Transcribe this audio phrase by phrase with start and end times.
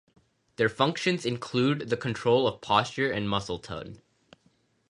[0.55, 4.01] Their functions include the control of posture and muscle tone.